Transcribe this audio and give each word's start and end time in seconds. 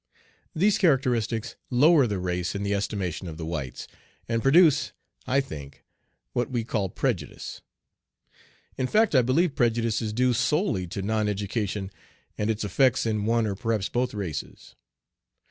These 0.55 0.79
characteristics 0.79 1.55
lower 1.69 2.07
the 2.07 2.17
race 2.17 2.55
in 2.55 2.63
the 2.63 2.73
estimation 2.73 3.27
of 3.27 3.37
the 3.37 3.45
whites, 3.45 3.87
and 4.27 4.41
produce, 4.41 4.93
I 5.27 5.39
think, 5.41 5.85
what 6.33 6.49
we 6.49 6.63
call 6.63 6.89
prejudice. 6.89 7.61
In 8.79 8.87
fact 8.87 9.13
I 9.13 9.21
believe 9.21 9.53
prejudice 9.53 10.01
is 10.01 10.11
due 10.11 10.33
solely 10.33 10.87
to 10.87 11.03
non 11.03 11.27
education 11.29 11.91
and 12.35 12.49
its 12.49 12.63
effects 12.63 13.05
in 13.05 13.25
one 13.25 13.45
or 13.45 13.53
perhaps 13.53 13.89
both 13.89 14.15
races. 14.15 14.75